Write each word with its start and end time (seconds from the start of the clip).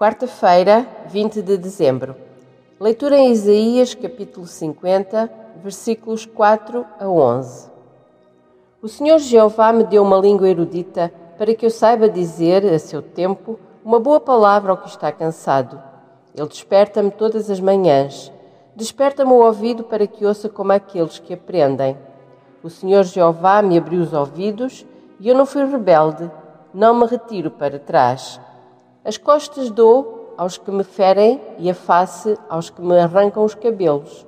Quarta-feira, 0.00 0.86
20 1.08 1.42
de 1.42 1.58
dezembro. 1.58 2.16
Leitura 2.80 3.18
em 3.18 3.32
Isaías, 3.32 3.92
capítulo 3.92 4.46
50, 4.46 5.30
versículos 5.62 6.24
4 6.24 6.86
a 6.98 7.06
11. 7.06 7.70
O 8.80 8.88
Senhor 8.88 9.18
Jeová 9.18 9.74
me 9.74 9.84
deu 9.84 10.02
uma 10.02 10.16
língua 10.16 10.48
erudita 10.48 11.12
para 11.36 11.54
que 11.54 11.66
eu 11.66 11.70
saiba 11.70 12.08
dizer, 12.08 12.64
a 12.64 12.78
seu 12.78 13.02
tempo, 13.02 13.60
uma 13.84 14.00
boa 14.00 14.18
palavra 14.18 14.70
ao 14.70 14.78
que 14.78 14.88
está 14.88 15.12
cansado. 15.12 15.78
Ele 16.34 16.48
desperta-me 16.48 17.10
todas 17.10 17.50
as 17.50 17.60
manhãs. 17.60 18.32
Desperta-me 18.74 19.32
o 19.32 19.44
ouvido 19.44 19.84
para 19.84 20.06
que 20.06 20.24
ouça 20.24 20.48
como 20.48 20.72
aqueles 20.72 21.18
que 21.18 21.34
aprendem. 21.34 21.94
O 22.62 22.70
Senhor 22.70 23.04
Jeová 23.04 23.60
me 23.60 23.76
abriu 23.76 24.00
os 24.00 24.14
ouvidos 24.14 24.86
e 25.20 25.28
eu 25.28 25.34
não 25.34 25.44
fui 25.44 25.62
rebelde, 25.66 26.30
não 26.72 26.94
me 26.94 27.04
retiro 27.04 27.50
para 27.50 27.78
trás. 27.78 28.40
As 29.02 29.16
costas 29.16 29.70
dou 29.70 30.34
aos 30.36 30.58
que 30.58 30.70
me 30.70 30.84
ferem 30.84 31.40
e 31.58 31.70
a 31.70 31.74
face 31.74 32.36
aos 32.50 32.68
que 32.68 32.82
me 32.82 32.98
arrancam 32.98 33.42
os 33.44 33.54
cabelos. 33.54 34.26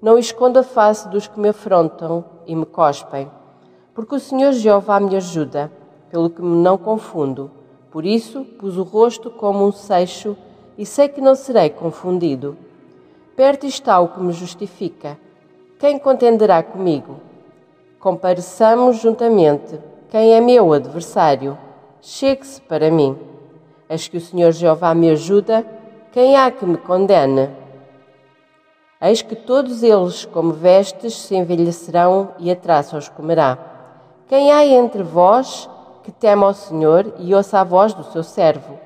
Não 0.00 0.16
escondo 0.16 0.58
a 0.58 0.62
face 0.62 1.06
dos 1.10 1.26
que 1.26 1.38
me 1.38 1.50
afrontam 1.50 2.24
e 2.46 2.56
me 2.56 2.64
cospem. 2.64 3.30
Porque 3.92 4.14
o 4.14 4.20
Senhor 4.20 4.52
Jeová 4.52 4.98
me 4.98 5.14
ajuda, 5.14 5.70
pelo 6.10 6.30
que 6.30 6.40
me 6.40 6.56
não 6.56 6.78
confundo. 6.78 7.50
Por 7.90 8.06
isso 8.06 8.46
pus 8.58 8.78
o 8.78 8.82
rosto 8.82 9.30
como 9.30 9.66
um 9.66 9.72
seixo 9.72 10.34
e 10.78 10.86
sei 10.86 11.06
que 11.06 11.20
não 11.20 11.34
serei 11.34 11.68
confundido. 11.68 12.56
Perto 13.36 13.66
está 13.66 14.00
o 14.00 14.08
que 14.08 14.20
me 14.20 14.32
justifica. 14.32 15.18
Quem 15.78 15.98
contenderá 15.98 16.62
comigo? 16.62 17.16
Compareçamos 18.00 18.96
juntamente. 18.96 19.78
Quem 20.08 20.32
é 20.32 20.40
meu 20.40 20.72
adversário? 20.72 21.58
Chegue-se 22.00 22.60
para 22.62 22.90
mim. 22.90 23.33
Eis 23.88 24.08
que 24.08 24.16
o 24.16 24.20
Senhor 24.20 24.50
Jeová 24.52 24.94
me 24.94 25.10
ajuda, 25.10 25.64
quem 26.10 26.36
há 26.36 26.50
que 26.50 26.64
me 26.64 26.78
condene? 26.78 27.50
Eis 29.00 29.20
que 29.20 29.36
todos 29.36 29.82
eles, 29.82 30.24
como 30.24 30.52
vestes, 30.52 31.14
se 31.14 31.36
envelhecerão 31.36 32.30
e 32.38 32.50
a 32.50 32.56
traça 32.56 32.96
os 32.96 33.10
comerá. 33.10 33.58
Quem 34.26 34.50
há 34.50 34.64
entre 34.64 35.02
vós 35.02 35.68
que 36.02 36.10
teme 36.10 36.44
ao 36.44 36.54
Senhor 36.54 37.12
e 37.18 37.34
ouça 37.34 37.60
a 37.60 37.64
voz 37.64 37.92
do 37.92 38.04
seu 38.04 38.22
servo? 38.22 38.78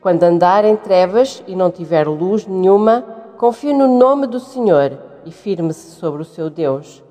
Quando 0.00 0.22
andar 0.22 0.64
em 0.64 0.76
trevas 0.76 1.44
e 1.46 1.54
não 1.54 1.70
tiver 1.70 2.08
luz 2.08 2.46
nenhuma, 2.46 3.04
confie 3.36 3.74
no 3.74 3.98
nome 3.98 4.26
do 4.26 4.40
Senhor 4.40 4.98
e 5.26 5.30
firme-se 5.30 5.90
sobre 5.90 6.22
o 6.22 6.24
seu 6.24 6.48
Deus. 6.48 7.02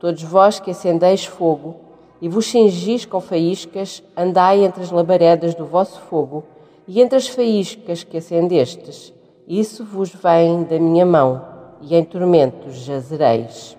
Todos 0.00 0.22
vós 0.22 0.58
que 0.58 0.70
acendeis 0.70 1.26
fogo 1.26 1.76
e 2.20 2.28
vos 2.28 2.46
cingis 2.46 3.04
com 3.04 3.20
faíscas, 3.20 4.02
andai 4.16 4.64
entre 4.64 4.82
as 4.82 4.90
labaredas 4.90 5.54
do 5.54 5.66
vosso 5.66 6.00
fogo 6.00 6.42
e 6.86 7.00
entre 7.00 7.16
as 7.16 7.28
faíscas 7.28 8.04
que 8.04 8.16
acendestes, 8.16 9.12
isso 9.46 9.84
vos 9.84 10.10
vem 10.10 10.64
da 10.64 10.78
minha 10.78 11.06
mão, 11.06 11.44
e 11.82 11.96
em 11.96 12.04
tormentos 12.04 12.76
jazereis. 12.76 13.76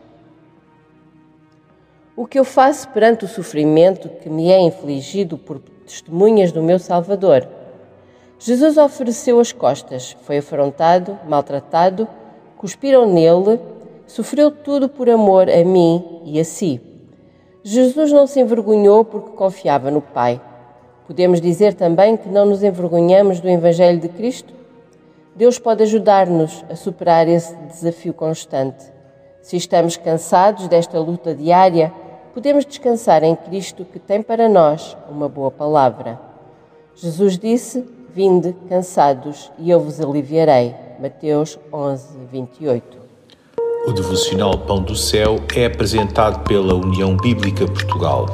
O 2.15 2.27
que 2.27 2.37
eu 2.37 2.43
faço 2.43 2.89
perante 2.89 3.25
o 3.25 3.27
sofrimento 3.27 4.07
que 4.07 4.29
me 4.29 4.51
é 4.51 4.59
infligido 4.59 5.37
por 5.37 5.59
testemunhas 5.59 6.51
do 6.51 6.61
meu 6.61 6.77
Salvador? 6.77 7.47
Jesus 8.37 8.77
ofereceu 8.77 9.39
as 9.39 9.51
costas, 9.51 10.15
foi 10.23 10.37
afrontado, 10.37 11.17
maltratado, 11.27 12.07
cuspiram 12.57 13.11
nele, 13.11 13.59
sofreu 14.05 14.51
tudo 14.51 14.89
por 14.89 15.09
amor 15.09 15.49
a 15.49 15.63
mim 15.63 16.21
e 16.25 16.39
a 16.39 16.45
si. 16.45 16.79
Jesus 17.63 18.11
não 18.11 18.27
se 18.27 18.41
envergonhou 18.41 19.05
porque 19.05 19.31
confiava 19.31 19.89
no 19.89 20.01
Pai. 20.01 20.41
Podemos 21.07 21.41
dizer 21.41 21.73
também 21.73 22.15
que 22.15 22.29
não 22.29 22.45
nos 22.45 22.63
envergonhamos 22.63 23.39
do 23.39 23.49
Evangelho 23.49 23.99
de 23.99 24.07
Cristo? 24.07 24.53
Deus 25.35 25.59
pode 25.59 25.83
ajudar-nos 25.83 26.63
a 26.69 26.75
superar 26.75 27.27
esse 27.27 27.55
desafio 27.55 28.13
constante. 28.13 28.85
Se 29.41 29.57
estamos 29.57 29.97
cansados 29.97 30.67
desta 30.67 30.99
luta 30.99 31.35
diária, 31.35 31.91
podemos 32.33 32.65
descansar 32.65 33.23
em 33.23 33.35
Cristo 33.35 33.83
que 33.83 33.99
tem 33.99 34.21
para 34.21 34.47
nós 34.47 34.95
uma 35.09 35.27
boa 35.27 35.51
palavra. 35.51 36.19
Jesus 36.95 37.37
disse: 37.37 37.83
Vinde 38.13 38.55
cansados 38.69 39.51
e 39.57 39.69
eu 39.69 39.79
vos 39.79 39.99
aliviarei. 39.99 40.73
Mateus 40.99 41.59
11, 41.73 42.19
28. 42.31 42.97
O 43.87 43.91
devocional 43.91 44.57
Pão 44.59 44.81
do 44.81 44.95
Céu 44.95 45.37
é 45.53 45.65
apresentado 45.65 46.43
pela 46.47 46.73
União 46.75 47.17
Bíblica 47.17 47.65
Portugal. 47.65 48.27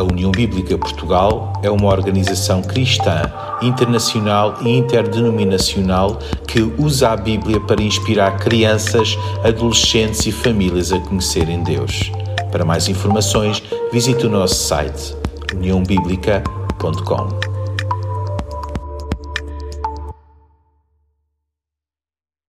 A 0.00 0.02
União 0.02 0.30
Bíblica 0.30 0.78
Portugal 0.78 1.52
é 1.62 1.70
uma 1.70 1.88
organização 1.90 2.62
cristã, 2.62 3.30
internacional 3.60 4.56
e 4.62 4.70
interdenominacional 4.70 6.18
que 6.48 6.62
usa 6.78 7.10
a 7.10 7.16
Bíblia 7.18 7.60
para 7.60 7.82
inspirar 7.82 8.38
crianças, 8.38 9.18
adolescentes 9.44 10.24
e 10.24 10.32
famílias 10.32 10.90
a 10.90 10.98
conhecerem 11.00 11.62
Deus. 11.62 12.10
Para 12.50 12.64
mais 12.64 12.88
informações, 12.88 13.62
visite 13.92 14.24
o 14.24 14.30
nosso 14.30 14.54
site 14.54 15.14
uniãobíblica.com. 15.54 17.49